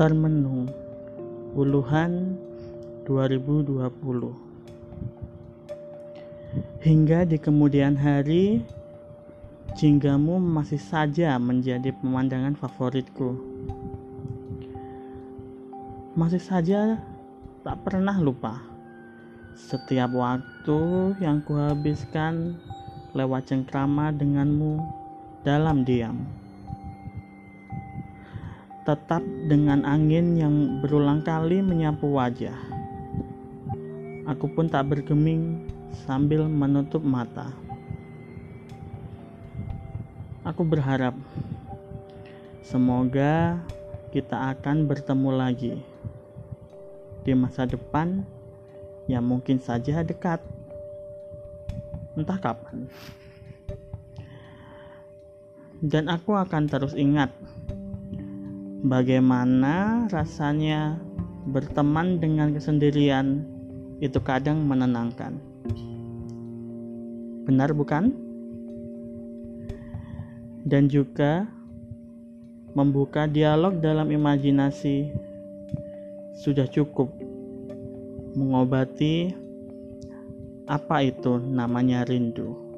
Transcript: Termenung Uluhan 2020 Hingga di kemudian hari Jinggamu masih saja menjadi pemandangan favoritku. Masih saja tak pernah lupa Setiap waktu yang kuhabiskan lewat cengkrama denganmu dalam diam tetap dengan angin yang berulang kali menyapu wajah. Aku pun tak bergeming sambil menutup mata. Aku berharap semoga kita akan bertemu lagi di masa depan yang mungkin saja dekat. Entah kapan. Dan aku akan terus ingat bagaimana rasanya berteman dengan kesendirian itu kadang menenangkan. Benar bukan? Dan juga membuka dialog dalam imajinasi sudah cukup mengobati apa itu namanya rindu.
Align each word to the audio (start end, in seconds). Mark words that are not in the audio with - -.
Termenung 0.00 0.64
Uluhan 1.52 2.32
2020 3.04 3.84
Hingga 6.80 7.28
di 7.28 7.36
kemudian 7.36 8.00
hari 8.00 8.64
Jinggamu 9.76 10.40
masih 10.40 10.80
saja 10.80 11.36
menjadi 11.36 11.92
pemandangan 12.00 12.56
favoritku. 12.56 13.44
Masih 16.16 16.40
saja 16.40 16.96
tak 17.60 17.84
pernah 17.84 18.16
lupa 18.24 18.56
Setiap 19.52 20.16
waktu 20.16 20.80
yang 21.20 21.44
kuhabiskan 21.44 22.56
lewat 23.12 23.52
cengkrama 23.52 24.16
denganmu 24.16 24.80
dalam 25.44 25.84
diam 25.84 26.39
tetap 28.84 29.20
dengan 29.44 29.84
angin 29.84 30.40
yang 30.40 30.80
berulang 30.80 31.20
kali 31.20 31.60
menyapu 31.60 32.08
wajah. 32.16 32.56
Aku 34.24 34.48
pun 34.48 34.70
tak 34.72 34.88
bergeming 34.88 35.68
sambil 36.06 36.48
menutup 36.48 37.04
mata. 37.04 37.52
Aku 40.46 40.64
berharap 40.64 41.12
semoga 42.64 43.60
kita 44.10 44.56
akan 44.56 44.88
bertemu 44.88 45.30
lagi 45.34 45.74
di 47.20 47.32
masa 47.36 47.68
depan 47.68 48.24
yang 49.04 49.26
mungkin 49.26 49.60
saja 49.60 50.00
dekat. 50.00 50.40
Entah 52.16 52.40
kapan. 52.40 52.88
Dan 55.80 56.08
aku 56.12 56.36
akan 56.36 56.68
terus 56.68 56.92
ingat 56.92 57.32
bagaimana 58.80 60.08
rasanya 60.08 60.96
berteman 61.48 62.20
dengan 62.20 62.52
kesendirian 62.56 63.44
itu 64.00 64.16
kadang 64.24 64.64
menenangkan. 64.64 65.36
Benar 67.44 67.76
bukan? 67.76 68.12
Dan 70.64 70.88
juga 70.88 71.48
membuka 72.76 73.26
dialog 73.26 73.80
dalam 73.82 74.12
imajinasi 74.12 75.10
sudah 76.40 76.64
cukup 76.70 77.10
mengobati 78.38 79.34
apa 80.70 81.02
itu 81.02 81.42
namanya 81.42 82.06
rindu. 82.06 82.69